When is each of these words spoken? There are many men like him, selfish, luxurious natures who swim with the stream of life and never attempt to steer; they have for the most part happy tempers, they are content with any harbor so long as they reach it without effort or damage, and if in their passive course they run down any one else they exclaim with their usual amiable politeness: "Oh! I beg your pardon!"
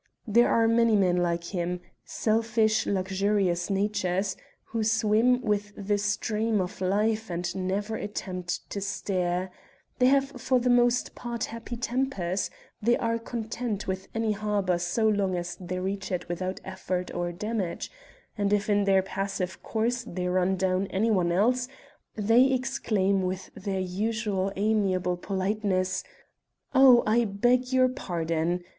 There 0.25 0.49
are 0.49 0.67
many 0.67 0.95
men 0.95 1.17
like 1.17 1.43
him, 1.53 1.79
selfish, 2.03 2.87
luxurious 2.87 3.69
natures 3.69 4.35
who 4.63 4.83
swim 4.83 5.39
with 5.43 5.73
the 5.77 5.99
stream 5.99 6.59
of 6.59 6.81
life 6.81 7.29
and 7.29 7.55
never 7.55 7.97
attempt 7.97 8.67
to 8.71 8.81
steer; 8.81 9.51
they 9.99 10.07
have 10.07 10.41
for 10.41 10.57
the 10.59 10.71
most 10.71 11.13
part 11.13 11.43
happy 11.43 11.77
tempers, 11.77 12.49
they 12.81 12.97
are 12.97 13.19
content 13.19 13.85
with 13.85 14.07
any 14.15 14.31
harbor 14.31 14.79
so 14.79 15.07
long 15.07 15.37
as 15.37 15.55
they 15.57 15.77
reach 15.79 16.11
it 16.11 16.27
without 16.27 16.59
effort 16.65 17.13
or 17.13 17.31
damage, 17.31 17.91
and 18.35 18.51
if 18.51 18.71
in 18.71 18.85
their 18.85 19.03
passive 19.03 19.61
course 19.61 20.03
they 20.07 20.27
run 20.27 20.55
down 20.57 20.87
any 20.87 21.11
one 21.11 21.31
else 21.31 21.67
they 22.15 22.51
exclaim 22.51 23.21
with 23.21 23.51
their 23.53 23.79
usual 23.79 24.51
amiable 24.55 25.15
politeness: 25.15 26.03
"Oh! 26.73 27.03
I 27.05 27.23
beg 27.25 27.71
your 27.71 27.87
pardon!" 27.87 28.63